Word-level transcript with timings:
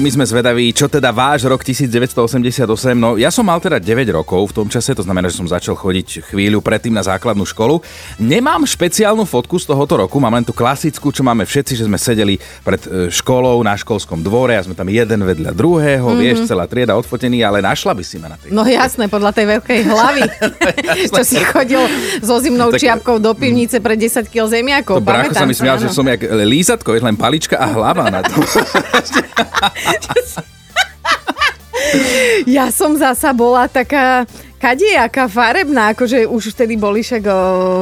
My 0.00 0.08
sme 0.08 0.24
zvedaví, 0.24 0.72
čo 0.72 0.88
teda 0.88 1.12
váš 1.12 1.44
rok 1.44 1.60
1988. 1.60 2.64
No 2.96 3.20
ja 3.20 3.28
som 3.28 3.44
mal 3.44 3.60
teda 3.60 3.76
9 3.76 4.08
rokov 4.16 4.48
v 4.48 4.64
tom 4.64 4.64
čase, 4.72 4.96
to 4.96 5.04
znamená, 5.04 5.28
že 5.28 5.36
som 5.36 5.44
začal 5.44 5.76
chodiť 5.76 6.24
chvíľu 6.32 6.64
predtým 6.64 6.96
na 6.96 7.04
základnú 7.04 7.44
školu. 7.44 7.84
Nemám 8.16 8.64
špeciálnu 8.64 9.28
fotku 9.28 9.60
z 9.60 9.68
tohoto 9.68 10.00
roku, 10.00 10.16
mám 10.16 10.32
len 10.32 10.40
tú 10.40 10.56
klasickú, 10.56 11.12
čo 11.12 11.20
máme 11.20 11.44
všetci, 11.44 11.76
že 11.76 11.84
sme 11.84 12.00
sedeli 12.00 12.40
pred 12.64 12.80
e, 12.88 13.12
školou 13.12 13.60
na 13.60 13.76
školskom 13.76 14.24
dvore 14.24 14.56
a 14.56 14.64
sme 14.64 14.72
tam 14.72 14.88
jeden 14.88 15.20
vedľa 15.20 15.52
druhého, 15.52 16.08
mm-hmm. 16.08 16.24
vieš, 16.24 16.48
celá 16.48 16.64
trieda 16.64 16.96
odfotený, 16.96 17.44
ale 17.44 17.60
našla 17.60 17.92
by 17.92 18.00
si 18.00 18.16
ma 18.16 18.32
na 18.32 18.40
tej. 18.40 18.56
No 18.56 18.64
jasné, 18.64 19.04
podľa 19.04 19.36
tej 19.36 19.60
veľkej 19.60 19.80
hlavy, 19.84 20.22
čo 21.12 21.22
si 21.28 21.44
chodil 21.44 21.84
so 22.24 22.40
zimnou 22.40 22.72
tak, 22.72 22.80
čiapkou 22.80 23.20
do 23.20 23.36
pivnice 23.36 23.84
pre 23.84 24.00
10 24.00 24.32
kg 24.32 24.48
zemiakov. 24.48 24.96
To 24.96 25.04
brácho 25.04 25.36
sa 25.36 25.44
mi 25.44 25.52
smial, 25.52 25.76
že 25.76 25.92
som 25.92 26.08
jak 26.08 26.24
lízatko, 26.24 26.88
len 26.88 27.20
palička 27.20 27.60
a 27.60 27.68
hlava 27.68 28.08
na 28.08 28.24
to. 28.24 28.40
ja 32.46 32.70
som 32.70 32.96
zasa 32.98 33.32
bola 33.32 33.66
taká 33.68 34.26
Kadejaká 34.60 35.24
farebná, 35.24 35.96
akože 35.96 36.28
už 36.28 36.52
vtedy 36.52 36.76
boli 36.76 37.00
však 37.00 37.24
o, 37.24 37.36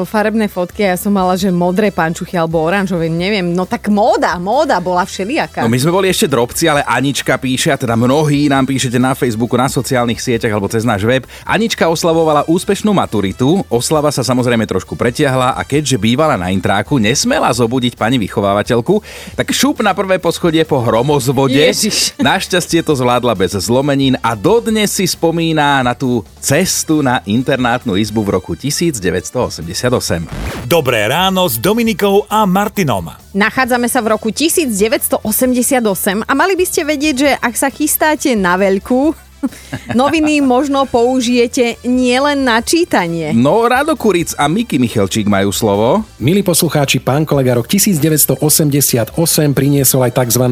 farebné 0.06 0.46
fotky 0.46 0.87
a 0.87 0.95
ja 0.95 0.96
som 0.96 1.10
mala, 1.10 1.34
že 1.34 1.51
modré 1.51 1.91
pančuchy 1.91 2.38
alebo 2.38 2.62
oranžové, 2.62 3.10
neviem, 3.10 3.51
no 3.51 3.66
tak 3.66 3.91
móda, 3.91 4.38
móda 4.38 4.78
bola 4.78 5.02
všelijaká. 5.02 5.66
No 5.66 5.74
my 5.74 5.74
sme 5.74 5.91
boli 5.91 6.06
ešte 6.06 6.30
drobci, 6.30 6.70
ale 6.70 6.87
Anička 6.87 7.34
píše, 7.34 7.74
a 7.74 7.82
teda 7.82 7.98
mnohí 7.98 8.46
nám 8.46 8.62
píšete 8.62 8.95
na 8.95 9.18
Facebooku, 9.18 9.59
na 9.59 9.66
sociálnych 9.66 10.23
sieťach 10.23 10.54
alebo 10.54 10.70
cez 10.70 10.87
náš 10.87 11.02
web. 11.02 11.27
Anička 11.42 11.91
oslavovala 11.91 12.46
úspešnú 12.46 12.95
maturitu, 12.95 13.66
oslava 13.66 14.15
sa 14.15 14.23
samozrejme 14.23 14.62
trošku 14.62 14.95
pretiahla 14.95 15.59
a 15.59 15.66
keďže 15.66 15.98
bývala 15.98 16.38
na 16.38 16.54
intráku, 16.54 17.02
nesmela 17.02 17.51
zobudiť 17.51 17.98
pani 17.98 18.23
vychovávateľku, 18.23 19.02
tak 19.34 19.51
šup 19.51 19.82
na 19.82 19.98
prvé 19.98 20.23
poschodie 20.23 20.62
po 20.62 20.79
hromozvode. 20.79 21.59
Ježiš. 21.59 22.15
Našťastie 22.23 22.87
to 22.87 22.95
zvládla 22.95 23.34
bez 23.34 23.59
zlomenín 23.59 24.15
a 24.23 24.38
dodnes 24.38 24.95
si 24.95 25.10
spomína 25.10 25.82
na 25.82 25.99
tú 25.99 26.23
cestu 26.38 26.68
cestu 26.69 27.01
na 27.01 27.24
internátnu 27.24 27.97
izbu 27.97 28.29
v 28.29 28.30
roku 28.37 28.52
1988. 28.52 30.29
Dobré 30.69 31.09
ráno 31.09 31.49
s 31.49 31.57
Dominikou 31.57 32.29
a 32.29 32.45
Martinom. 32.45 33.09
Nachádzame 33.33 33.88
sa 33.88 34.05
v 34.05 34.13
roku 34.13 34.29
1988 34.29 35.24
a 36.29 36.33
mali 36.37 36.52
by 36.61 36.65
ste 36.69 36.85
vedieť, 36.85 37.15
že 37.16 37.30
ak 37.41 37.55
sa 37.57 37.73
chystáte 37.73 38.37
na 38.37 38.61
veľkú, 38.61 39.16
Noviny 39.98 40.42
možno 40.42 40.84
použijete 40.84 41.78
nielen 41.86 42.42
na 42.42 42.58
čítanie. 42.58 43.30
No, 43.30 43.62
Rado 43.70 43.94
Kuric 43.94 44.34
a 44.34 44.50
Miky 44.50 44.76
Michelčík 44.82 45.30
majú 45.30 45.54
slovo. 45.54 46.02
Milí 46.18 46.42
poslucháči, 46.42 46.98
pán 46.98 47.22
kolega, 47.22 47.54
rok 47.54 47.70
1988 47.70 49.14
priniesol 49.54 50.02
aj 50.02 50.12
tzv. 50.18 50.44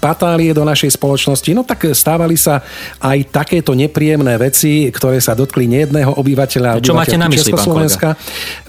patálie 0.00 0.50
do 0.56 0.64
našej 0.64 0.96
spoločnosti. 0.96 1.50
No 1.52 1.62
tak 1.62 1.92
stávali 1.92 2.40
sa 2.40 2.64
aj 3.02 3.28
takéto 3.28 3.76
nepríjemné 3.76 4.40
veci, 4.40 4.88
ktoré 4.88 5.20
sa 5.20 5.36
dotkli 5.36 5.68
nejedného 5.68 6.16
obyvateľa, 6.16 6.80
Čo 6.80 6.96
máte 6.96 7.20
na 7.20 7.28
mysli, 7.28 7.52
Československa. 7.52 8.16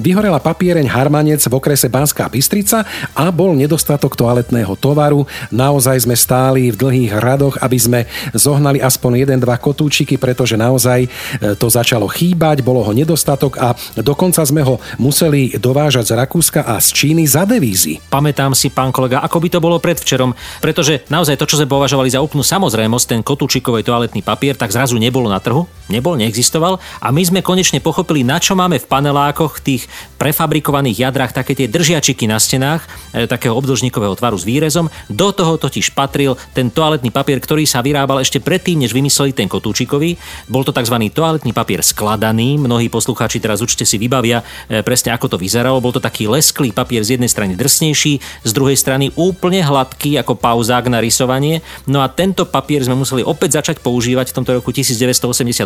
Vyhorela 0.01 0.43
papiereň 0.43 0.91
Harmanec 0.91 1.39
v 1.47 1.53
okrese 1.55 1.87
Banská 1.87 2.27
Bystrica 2.27 2.83
a 3.15 3.31
bol 3.31 3.55
nedostatok 3.55 4.19
toaletného 4.19 4.75
tovaru. 4.75 5.23
Naozaj 5.53 6.03
sme 6.03 6.15
stáli 6.17 6.73
v 6.73 6.79
dlhých 6.79 7.13
radoch, 7.15 7.55
aby 7.61 7.77
sme 7.79 7.99
zohnali 8.35 8.83
aspoň 8.83 9.11
jeden, 9.23 9.39
dva 9.39 9.60
kotúčiky, 9.61 10.17
pretože 10.17 10.57
naozaj 10.57 11.05
e, 11.05 11.09
to 11.55 11.69
začalo 11.69 12.09
chýbať, 12.09 12.65
bolo 12.65 12.81
ho 12.81 12.91
nedostatok 12.91 13.61
a 13.61 13.77
dokonca 14.01 14.41
sme 14.41 14.65
ho 14.65 14.81
museli 14.97 15.53
dovážať 15.55 16.11
z 16.11 16.13
Rakúska 16.17 16.65
a 16.65 16.81
z 16.81 16.87
Číny 16.91 17.29
za 17.29 17.45
devízy. 17.45 18.01
Pamätám 18.09 18.57
si, 18.57 18.73
pán 18.73 18.89
kolega, 18.89 19.21
ako 19.21 19.37
by 19.37 19.47
to 19.53 19.59
bolo 19.61 19.77
predvčerom, 19.77 20.33
pretože 20.59 21.05
naozaj 21.07 21.37
to, 21.37 21.45
čo 21.45 21.61
sme 21.61 21.69
považovali 21.69 22.09
za 22.09 22.19
úplnú 22.19 22.41
samozrejmosť, 22.41 23.05
ten 23.05 23.21
kotúčikový 23.21 23.85
toaletný 23.85 24.25
papier, 24.25 24.57
tak 24.57 24.73
zrazu 24.73 24.97
nebolo 24.97 25.29
na 25.29 25.37
trhu, 25.37 25.69
nebol, 25.87 26.17
neexistoval 26.17 26.81
a 26.99 27.07
my 27.13 27.21
sme 27.21 27.45
konečne 27.45 27.77
pochopili, 27.77 28.25
na 28.25 28.41
čo 28.41 28.57
máme 28.57 28.81
v 28.81 28.89
panelákoch 28.89 29.61
tých 29.61 29.85
prefabrikovaných 30.21 31.09
jadrách 31.09 31.33
také 31.33 31.57
tie 31.57 31.65
držiačiky 31.65 32.29
na 32.29 32.37
stenách, 32.37 32.85
e, 33.09 33.25
takého 33.25 33.57
obdĺžnikového 33.57 34.13
tvaru 34.13 34.37
s 34.37 34.45
výrezom. 34.45 34.85
Do 35.09 35.33
toho 35.33 35.57
totiž 35.57 35.97
patril 35.97 36.37
ten 36.53 36.69
toaletný 36.69 37.09
papier, 37.09 37.41
ktorý 37.41 37.65
sa 37.65 37.81
vyrábal 37.81 38.21
ešte 38.21 38.37
predtým, 38.37 38.85
než 38.85 38.93
vymysleli 38.93 39.33
ten 39.33 39.49
Kotúčikovi. 39.49 40.21
Bol 40.45 40.61
to 40.61 40.69
tzv. 40.69 40.93
toaletný 41.09 41.57
papier 41.57 41.81
skladaný. 41.81 42.61
Mnohí 42.61 42.93
poslucháči 42.93 43.41
teraz 43.41 43.65
určite 43.65 43.89
si 43.89 43.97
vybavia 43.97 44.45
e, 44.69 44.85
presne 44.85 45.09
ako 45.17 45.33
to 45.33 45.37
vyzeralo. 45.41 45.81
Bol 45.81 45.97
to 45.97 46.03
taký 46.03 46.29
lesklý 46.29 46.69
papier 46.69 47.01
z 47.01 47.17
jednej 47.17 47.31
strany 47.31 47.57
drsnejší, 47.57 48.45
z 48.45 48.51
druhej 48.53 48.77
strany 48.77 49.09
úplne 49.17 49.65
hladký 49.65 50.21
ako 50.21 50.37
pauzák 50.37 50.85
na 50.85 51.01
rysovanie. 51.01 51.65
No 51.89 52.05
a 52.05 52.07
tento 52.13 52.45
papier 52.45 52.85
sme 52.85 52.93
museli 52.93 53.25
opäť 53.25 53.57
začať 53.57 53.81
používať 53.81 54.29
v 54.29 54.35
tomto 54.37 54.51
roku 54.53 54.69
1988 54.69 55.65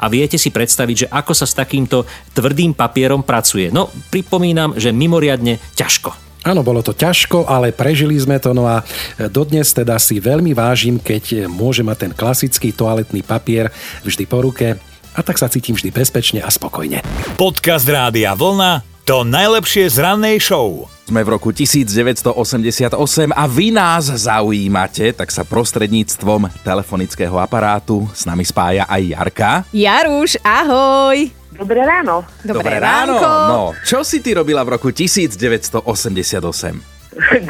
a 0.00 0.04
viete 0.08 0.40
si 0.40 0.48
predstaviť, 0.48 0.96
že 1.04 1.06
ako 1.12 1.36
sa 1.36 1.44
s 1.44 1.52
takýmto 1.52 2.08
tvrdým 2.32 2.72
papierom 2.72 3.20
pracuje. 3.20 3.68
No, 3.68 3.89
pripomínam, 4.08 4.74
že 4.78 4.94
mimoriadne 4.94 5.60
ťažko. 5.76 6.14
Áno, 6.40 6.64
bolo 6.64 6.80
to 6.80 6.96
ťažko, 6.96 7.44
ale 7.44 7.68
prežili 7.68 8.16
sme 8.16 8.40
to, 8.40 8.56
no 8.56 8.64
a 8.64 8.80
dodnes 9.28 9.76
teda 9.76 10.00
si 10.00 10.16
veľmi 10.16 10.56
vážim, 10.56 10.96
keď 10.96 11.44
môže 11.52 11.84
mať 11.84 12.08
ten 12.08 12.12
klasický 12.16 12.72
toaletný 12.72 13.20
papier 13.20 13.68
vždy 14.08 14.24
po 14.24 14.40
ruke 14.40 14.80
a 15.12 15.20
tak 15.20 15.36
sa 15.36 15.52
cítim 15.52 15.76
vždy 15.76 15.92
bezpečne 15.92 16.40
a 16.40 16.48
spokojne. 16.48 17.04
Podcast 17.36 17.84
Rádia 17.84 18.32
Vlna 18.32 18.99
to 19.10 19.26
najlepšie 19.26 19.90
z 19.90 20.06
rannej 20.06 20.38
show. 20.38 20.86
Sme 21.10 21.26
v 21.26 21.34
roku 21.34 21.50
1988 21.50 22.94
a 23.34 23.44
vy 23.50 23.74
nás 23.74 24.06
zaujímate, 24.06 25.10
tak 25.10 25.34
sa 25.34 25.42
prostredníctvom 25.42 26.46
telefonického 26.62 27.34
aparátu 27.42 28.06
s 28.14 28.22
nami 28.22 28.46
spája 28.46 28.86
aj 28.86 29.02
Jarka. 29.10 29.52
Jaruš, 29.74 30.38
ahoj! 30.46 31.26
Dobré 31.50 31.82
ráno. 31.82 32.22
Dobré, 32.46 32.62
Dobré 32.62 32.76
ráno. 32.78 33.18
No, 33.50 33.74
čo 33.82 34.06
si 34.06 34.22
ty 34.22 34.30
robila 34.30 34.62
v 34.62 34.78
roku 34.78 34.94
1988? 34.94 35.82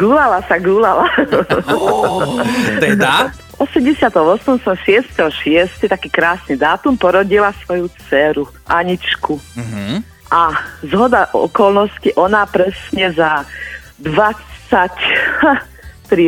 Gulala 0.00 0.40
sa, 0.48 0.56
gulala. 0.56 1.12
Oh, 1.76 2.40
teda? 2.80 3.36
88 3.60 4.64
som 4.64 4.72
6. 4.72 5.12
6. 5.12 5.92
taký 5.92 6.08
krásny 6.08 6.56
dátum 6.56 6.96
porodila 6.96 7.52
svoju 7.68 7.92
dceru 8.08 8.48
Aničku. 8.64 9.36
Uh-huh. 9.36 10.00
A 10.30 10.54
zhoda 10.86 11.26
okolností, 11.34 12.14
ona 12.14 12.46
presne 12.46 13.10
za 13.10 13.42
23 13.98 15.58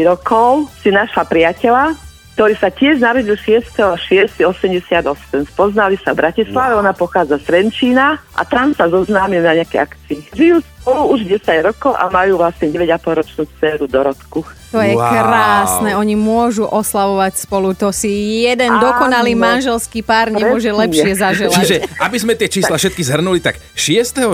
rokov 0.03 0.67
si 0.83 0.91
našla 0.91 1.23
priateľa, 1.23 1.95
ktorý 2.35 2.55
sa 2.59 2.73
tiež 2.73 2.99
narodil 2.99 3.39
6.6.88. 3.39 5.47
Spoznali 5.47 5.95
sa 6.01 6.17
v 6.17 6.27
Bratislave, 6.27 6.75
wow. 6.75 6.83
ona 6.83 6.97
pochádza 6.97 7.39
z 7.39 7.47
Renčína 7.47 8.19
a 8.35 8.43
tam 8.43 8.75
sa 8.75 8.91
zoznámili 8.91 9.45
na 9.45 9.55
nejaké 9.55 9.85
akcii. 9.85 10.35
Žijú 10.35 10.59
spolu 10.83 11.15
už 11.15 11.21
10 11.39 11.69
rokov 11.71 11.95
a 11.95 12.11
majú 12.11 12.43
vlastne 12.43 12.67
9,5 12.75 13.19
ročnú 13.23 13.43
dceru 13.47 13.87
Dorotku. 13.87 14.43
To 14.75 14.81
je 14.81 14.97
wow. 14.97 15.05
krásne, 15.05 15.95
oni 15.95 16.17
môžu 16.17 16.65
oslavovať 16.65 17.45
spolu, 17.45 17.77
to 17.77 17.93
si 17.93 18.43
jeden 18.49 18.73
Áno. 18.73 18.89
dokonalý 18.89 19.37
manželský 19.37 20.01
pár 20.01 20.33
nemôže 20.33 20.73
Presne. 20.73 20.83
lepšie 20.83 21.13
zaželať. 21.13 21.57
Čiže, 21.61 21.77
aby 22.01 22.17
sme 22.17 22.33
tie 22.35 22.49
čísla 22.49 22.81
všetky 22.81 23.05
zhrnuli, 23.05 23.39
tak 23.45 23.61
6.6. 23.77 24.33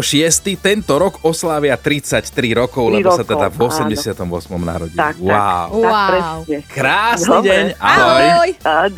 tento 0.63 0.95
rok 0.97 1.21
oslávia 1.27 1.75
33 1.75 2.31
rokov, 2.55 2.87
lebo 2.87 3.11
rokov, 3.13 3.19
sa 3.19 3.25
teda 3.27 3.47
v 3.51 3.59
88. 3.59 4.23
narodil. 4.63 4.97
Tak, 4.97 5.19
wow. 5.19 5.69
Tak, 5.69 5.71
wow. 5.75 6.39
Krásny 6.71 7.35
Dobre. 7.35 7.51
deň. 7.51 7.65
Ahoj. 7.83 8.25
Ahoj. 8.25 8.51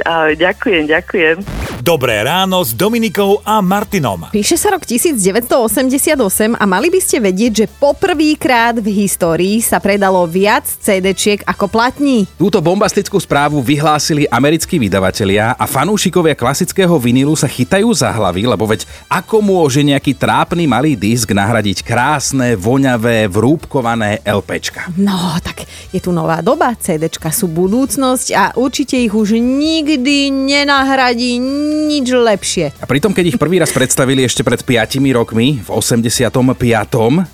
Ahoj, 0.05 0.33
ďakujem, 0.37 0.83
ďakujem. 0.93 1.60
Dobré 1.81 2.21
ráno 2.21 2.61
s 2.61 2.77
Dominikou 2.77 3.41
a 3.41 3.65
Martinom. 3.65 4.29
Píše 4.29 4.61
sa 4.61 4.77
rok 4.77 4.85
1988 4.85 6.13
a 6.53 6.65
mali 6.69 6.93
by 6.93 7.01
ste 7.01 7.25
vedieť, 7.25 7.53
že 7.57 7.67
poprvýkrát 7.73 8.77
v 8.77 9.01
histórii 9.01 9.65
sa 9.65 9.81
predalo 9.81 10.21
viac 10.29 10.69
CD-čiek 10.69 11.41
ako 11.49 11.73
platní. 11.73 12.29
Túto 12.37 12.61
bombastickú 12.61 13.17
správu 13.17 13.65
vyhlásili 13.65 14.29
americkí 14.29 14.77
vydavatelia 14.77 15.57
a 15.57 15.65
fanúšikovia 15.65 16.37
klasického 16.37 16.93
vinilu 17.01 17.33
sa 17.33 17.49
chytajú 17.49 17.89
za 17.97 18.13
hlavy, 18.13 18.45
lebo 18.45 18.69
veď 18.69 18.85
ako 19.09 19.41
môže 19.41 19.81
nejaký 19.81 20.13
trápny 20.21 20.69
malý 20.69 21.01
disk 21.01 21.33
nahradiť 21.33 21.81
krásne, 21.81 22.61
voňavé, 22.61 23.25
vrúbkované 23.33 24.21
LPčka? 24.29 24.93
No, 25.01 25.33
tak 25.41 25.65
je 25.97 26.01
tu 26.05 26.13
nová 26.13 26.45
doba, 26.45 26.77
CDčka 26.77 27.33
sú 27.33 27.49
budúcnosť 27.49 28.29
a 28.37 28.45
určite 28.61 29.01
ich 29.01 29.17
už 29.17 29.41
nikdy 29.41 30.29
nenahradí 30.29 31.41
nič 31.71 32.11
lepšie. 32.11 32.75
A 32.83 32.87
pritom, 32.91 33.15
keď 33.15 33.35
ich 33.35 33.39
prvý 33.39 33.63
raz 33.63 33.71
predstavili 33.71 34.27
ešte 34.27 34.43
pred 34.43 34.61
5 34.61 34.99
rokmi, 35.15 35.63
v 35.63 35.69
85. 35.71 36.35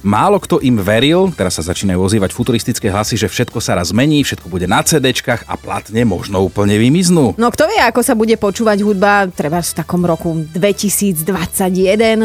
málo 0.04 0.36
kto 0.36 0.60
im 0.60 0.76
veril, 0.76 1.32
teraz 1.32 1.56
sa 1.56 1.64
začínajú 1.64 1.96
ozývať 1.96 2.30
futuristické 2.36 2.92
hlasy, 2.92 3.16
že 3.16 3.32
všetko 3.32 3.58
sa 3.58 3.80
raz 3.80 3.90
zmení, 3.90 4.20
všetko 4.22 4.52
bude 4.52 4.68
na 4.68 4.84
CDčkách 4.84 5.48
a 5.48 5.54
platne 5.56 6.04
možno 6.04 6.44
úplne 6.44 6.76
vymiznú. 6.76 7.32
No 7.40 7.48
kto 7.48 7.66
vie, 7.66 7.80
ako 7.80 8.00
sa 8.04 8.12
bude 8.12 8.36
počúvať 8.36 8.84
hudba 8.84 9.26
treba 9.32 9.64
v 9.64 9.72
takom 9.72 10.02
roku 10.04 10.44
2021, 10.52 11.24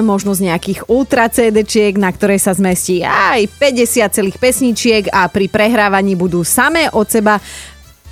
možno 0.03 0.35
z 0.35 0.51
nejakých 0.51 0.91
ultra 0.91 1.31
CDčiek, 1.31 1.95
na 1.95 2.11
ktoré 2.11 2.35
sa 2.35 2.51
zmestí 2.51 3.01
aj 3.05 3.47
50 3.55 4.11
celých 4.11 4.37
pesničiek 4.37 5.07
a 5.13 5.31
pri 5.31 5.47
prehrávaní 5.47 6.19
budú 6.19 6.43
samé 6.43 6.91
od 6.91 7.07
seba 7.07 7.39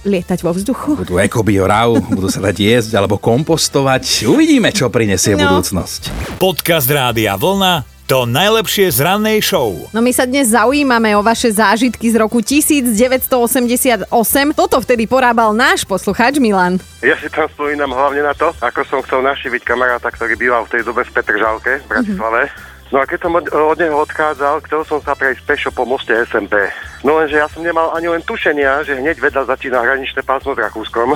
lietať 0.02 0.40
vo 0.40 0.52
vzduchu. 0.52 0.96
Budú 0.98 1.18
ekobio 1.18 1.64
raw, 1.64 1.88
budú 2.16 2.28
sa 2.28 2.40
dať 2.42 2.56
jesť 2.56 2.92
alebo 2.96 3.16
kompostovať. 3.16 4.26
Uvidíme, 4.26 4.70
čo 4.70 4.88
prinesie 4.88 5.34
No. 5.34 5.44
budúcnosť. 5.46 6.10
Podcast 6.38 6.88
Rádia 6.88 7.34
Vlna 7.34 7.84
to 8.06 8.26
najlepšie 8.26 8.90
z 8.90 9.06
rannej 9.06 9.38
show. 9.38 9.70
No 9.94 10.02
my 10.02 10.10
sa 10.10 10.26
dnes 10.26 10.50
zaujímame 10.50 11.14
o 11.14 11.22
vaše 11.22 11.46
zážitky 11.48 12.10
z 12.10 12.18
roku 12.18 12.42
1988. 12.42 14.10
Toto 14.52 14.78
vtedy 14.80 15.06
porábal 15.06 15.54
náš 15.54 15.86
poslucháč 15.86 16.42
Milan. 16.42 16.82
Ja 17.00 17.14
si 17.16 17.30
tam 17.30 17.46
spomínam 17.48 17.88
hlavne 17.88 18.26
na 18.26 18.34
to, 18.34 18.50
ako 18.58 18.82
som 18.84 19.00
chcel 19.02 19.22
naštíviť 19.22 19.62
kamaráta, 19.62 20.10
ktorý 20.10 20.34
býval 20.36 20.66
v 20.66 20.74
tej 20.74 20.82
dobe 20.84 21.06
v 21.06 21.12
Petržalke 21.12 21.72
v 21.80 21.88
Bratislave. 21.88 22.50
No 22.90 22.98
a 22.98 23.06
keď 23.06 23.20
som 23.22 23.38
od, 23.38 23.46
od 23.54 23.78
neho 23.78 24.02
odchádzal, 24.02 24.66
chcel 24.66 24.82
som 24.82 25.00
sa 25.06 25.14
prejsť 25.14 25.46
pešo 25.46 25.70
po 25.70 25.86
moste 25.86 26.10
SMP. 26.26 26.58
No 27.06 27.22
lenže 27.22 27.38
ja 27.38 27.46
som 27.46 27.62
nemal 27.62 27.94
ani 27.94 28.10
len 28.10 28.26
tušenia, 28.26 28.82
že 28.82 28.98
hneď 28.98 29.22
vedľa 29.22 29.46
začína 29.46 29.78
hraničné 29.86 30.26
pásmo 30.26 30.58
s 30.58 30.60
Rakúskom. 30.60 31.14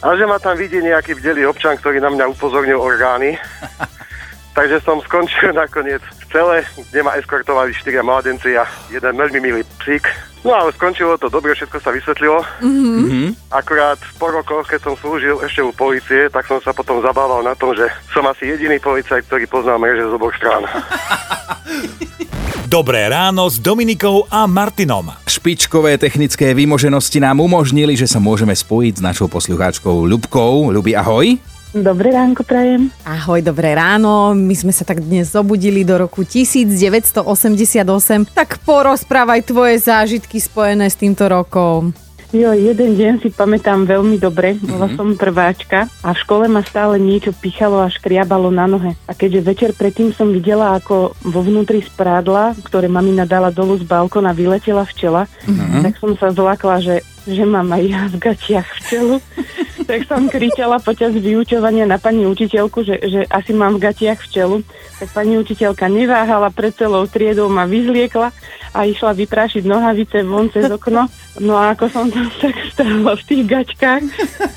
A 0.00 0.16
že 0.16 0.24
ma 0.24 0.40
tam 0.40 0.56
vidí 0.56 0.80
nejaký 0.80 1.20
vdelý 1.20 1.52
občan, 1.52 1.76
ktorý 1.76 2.00
na 2.00 2.08
mňa 2.08 2.24
upozornil 2.32 2.80
orgány. 2.80 3.36
Takže 4.56 4.80
som 4.80 4.98
skončil 5.04 5.52
nakoniec 5.62 6.00
v 6.00 6.24
cele, 6.32 6.56
kde 6.88 7.00
ma 7.04 7.14
eskortovali 7.20 7.76
štyria 7.76 8.00
mladenci 8.00 8.56
a 8.56 8.64
jeden 8.88 9.14
veľmi 9.14 9.38
milý 9.44 9.62
psík. 9.84 10.08
No 10.40 10.56
ale 10.56 10.72
skončilo 10.72 11.20
to 11.20 11.28
dobre, 11.28 11.52
všetko 11.52 11.78
sa 11.84 11.92
vysvetlilo. 11.92 12.40
Akurát 13.52 14.00
po 14.16 14.32
rokoch, 14.32 14.64
keď 14.72 14.80
som 14.88 14.94
slúžil 14.96 15.36
ešte 15.44 15.60
u 15.60 15.68
policie, 15.68 16.32
tak 16.32 16.48
som 16.48 16.56
sa 16.64 16.72
potom 16.72 17.04
zabával 17.04 17.44
na 17.44 17.52
tom, 17.52 17.76
že 17.76 17.84
som 18.08 18.24
asi 18.24 18.48
jediný 18.48 18.80
policajt, 18.80 19.28
ktorý 19.28 19.44
pozná 19.44 19.76
mreže 19.76 20.08
z 20.08 20.16
oboch 20.16 20.32
strán. 20.40 20.64
Dobré 22.70 23.10
ráno 23.10 23.50
s 23.50 23.58
Dominikou 23.58 24.30
a 24.30 24.46
Martinom. 24.46 25.10
Špičkové 25.26 25.98
technické 25.98 26.54
vymoženosti 26.54 27.18
nám 27.18 27.42
umožnili, 27.42 27.98
že 27.98 28.06
sa 28.06 28.22
môžeme 28.22 28.54
spojiť 28.54 29.02
s 29.02 29.04
našou 29.04 29.26
poslucháčkou 29.26 30.06
Ľubkou. 30.06 30.70
Ľubi, 30.70 30.94
ahoj. 30.94 31.34
Dobré 31.70 32.10
ránko 32.10 32.42
prajem. 32.42 32.90
Ahoj, 33.06 33.46
dobré 33.46 33.78
ráno. 33.78 34.34
My 34.34 34.58
sme 34.58 34.74
sa 34.74 34.82
tak 34.82 35.06
dnes 35.06 35.30
zobudili 35.30 35.86
do 35.86 36.02
roku 36.02 36.26
1988. 36.26 37.22
Tak 38.34 38.58
porozprávaj 38.66 39.46
tvoje 39.46 39.78
zážitky 39.78 40.42
spojené 40.42 40.90
s 40.90 40.98
týmto 40.98 41.30
rokom. 41.30 41.94
Jo, 42.34 42.50
jeden 42.58 42.98
deň 42.98 43.22
si 43.22 43.30
pamätám 43.30 43.86
veľmi 43.86 44.18
dobre, 44.18 44.58
bola 44.58 44.86
som 44.98 45.14
prváčka 45.18 45.86
a 46.02 46.14
v 46.14 46.18
škole 46.22 46.50
ma 46.50 46.62
stále 46.62 46.98
niečo 46.98 47.30
pichalo 47.34 47.82
a 47.82 47.90
škriabalo 47.90 48.50
na 48.50 48.66
nohe. 48.66 48.98
A 49.06 49.14
keďže 49.14 49.46
večer 49.46 49.70
predtým 49.74 50.10
som 50.10 50.30
videla, 50.30 50.74
ako 50.74 51.14
vo 51.22 51.40
vnútri 51.42 51.86
z 51.86 51.90
prádla, 51.94 52.54
ktoré 52.66 52.90
mamina 52.90 53.26
dala 53.26 53.54
dolu 53.54 53.78
z 53.78 53.86
balkona, 53.86 54.34
vyletela 54.34 54.86
včela, 54.86 55.30
tak 55.86 55.98
som 56.02 56.18
sa 56.18 56.34
zlakla, 56.34 56.82
že, 56.82 57.02
že 57.26 57.42
mám 57.46 57.70
aj 57.70 57.82
ja 57.86 58.02
v 58.10 58.16
gačiach 58.18 58.68
včelu. 58.78 59.18
tak 59.90 60.06
som 60.06 60.30
kričala 60.30 60.78
počas 60.78 61.10
vyučovania 61.10 61.82
na 61.82 61.98
pani 61.98 62.22
učiteľku, 62.22 62.86
že, 62.86 63.02
že 63.10 63.20
asi 63.26 63.50
mám 63.50 63.74
v 63.74 63.90
gatiach 63.90 64.22
včelu. 64.22 64.62
Tak 65.02 65.10
pani 65.10 65.34
učiteľka 65.34 65.90
neváhala 65.90 66.54
pred 66.54 66.70
celou 66.78 67.10
triedou, 67.10 67.50
ma 67.50 67.66
vyzliekla 67.66 68.30
a 68.70 68.86
išla 68.86 69.18
vyprášiť 69.18 69.66
nohavice 69.66 70.22
von 70.22 70.46
cez 70.46 70.70
okno. 70.70 71.10
No 71.40 71.56
a 71.56 71.72
ako 71.72 71.86
som 71.90 72.06
tam 72.10 72.26
tak 72.42 72.54
stála 72.70 73.16
v 73.16 73.22
tých 73.26 73.42
gačkách, 73.48 74.02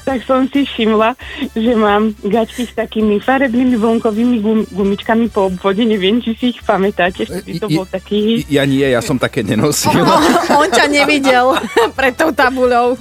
tak 0.04 0.20
som 0.26 0.46
si 0.52 0.68
všimla, 0.68 1.16
že 1.56 1.72
mám 1.74 2.12
gačky 2.22 2.66
s 2.66 2.74
takými 2.76 3.24
farebnými 3.24 3.78
vonkovými 3.78 4.38
gum, 4.42 4.66
gumičkami 4.70 5.30
po 5.30 5.54
obvode. 5.54 5.86
Neviem, 5.86 6.20
či 6.20 6.36
si 6.36 6.46
ich 6.52 6.60
pamätáte, 6.66 7.24
vtedy 7.30 7.62
to 7.62 7.70
bol 7.72 7.86
taký... 7.88 8.44
Ja 8.52 8.68
nie, 8.68 8.84
ja 8.84 9.00
som 9.00 9.22
také 9.22 9.46
nenosil. 9.46 9.96
On 10.60 10.70
ťa 10.70 10.92
nevidel 10.92 11.56
pred 11.98 12.18
tou 12.18 12.36
tabuľou. 12.36 13.00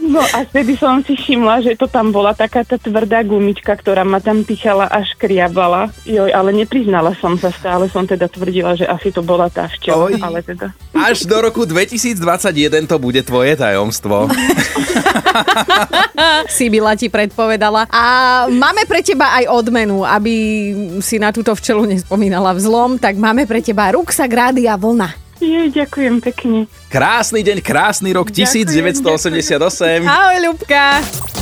No 0.00 0.22
a 0.22 0.46
vtedy 0.48 0.78
som 0.78 1.04
si 1.04 1.18
všimla, 1.18 1.51
že 1.60 1.76
to 1.76 1.90
tam 1.90 2.14
bola 2.14 2.32
taká 2.32 2.62
tá 2.62 2.78
tvrdá 2.78 3.20
gumička, 3.26 3.74
ktorá 3.74 4.06
ma 4.06 4.22
tam 4.22 4.46
pichala 4.46 4.86
a 4.86 5.02
škriabala. 5.02 5.90
Joj, 6.06 6.30
ale 6.30 6.54
nepriznala 6.54 7.12
som 7.18 7.34
sa, 7.36 7.50
stále 7.50 7.90
som 7.90 8.06
teda 8.06 8.30
tvrdila, 8.30 8.78
že 8.78 8.86
asi 8.86 9.10
to 9.10 9.20
bola 9.20 9.50
tá 9.50 9.68
včela, 9.68 10.08
Oj. 10.08 10.22
ale 10.22 10.40
teda... 10.40 10.70
Až 10.94 11.26
do 11.26 11.36
roku 11.42 11.66
2021 11.66 12.86
to 12.86 12.96
bude 13.02 13.20
tvoje 13.26 13.58
tajomstvo. 13.58 14.30
Sibila 16.56 16.94
ti 16.94 17.10
predpovedala. 17.10 17.90
A 17.90 18.04
máme 18.46 18.86
pre 18.86 19.02
teba 19.02 19.34
aj 19.42 19.50
odmenu, 19.50 20.06
aby 20.06 20.34
si 21.02 21.18
na 21.18 21.34
túto 21.34 21.52
včelu 21.58 21.84
nespomínala 21.84 22.54
vzlom, 22.54 22.96
tak 23.02 23.18
máme 23.18 23.44
pre 23.50 23.58
teba 23.58 23.90
ruksak 23.90 24.30
Rádia 24.30 24.78
Vlna. 24.78 25.22
Je, 25.42 25.74
ďakujem 25.74 26.22
pekne. 26.22 26.70
Krásny 26.86 27.42
deň, 27.42 27.58
krásny 27.66 28.14
rok 28.14 28.30
Ďakujem, 28.30 29.02
1988. 29.02 30.06
Ahoj, 30.06 30.36
Ľubka. 30.38 31.41